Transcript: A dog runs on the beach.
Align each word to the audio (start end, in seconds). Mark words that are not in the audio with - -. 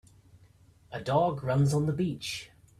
A 0.91 0.99
dog 0.99 1.43
runs 1.43 1.75
on 1.75 1.85
the 1.85 1.93
beach. 1.93 2.49